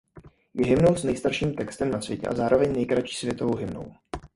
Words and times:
Je 0.53 0.65
hymnou 0.65 0.95
s 0.95 1.03
nejstarším 1.03 1.53
textem 1.55 1.91
na 1.91 2.01
světě 2.01 2.27
a 2.27 2.35
zároveň 2.35 2.73
nejkratší 2.73 3.15
světovou 3.15 3.55
hymnou. 3.55 3.93